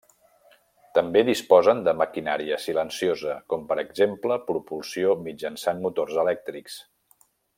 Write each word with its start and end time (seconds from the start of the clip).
També 0.97 1.21
disposen 1.27 1.83
de 1.87 1.93
maquinària 1.99 2.57
silenciosa, 2.63 3.35
com 3.55 3.67
per 3.73 3.77
exemple 3.83 4.39
propulsió 4.49 5.13
mitjançant 5.29 5.85
motors 5.85 6.19
elèctrics. 6.25 6.81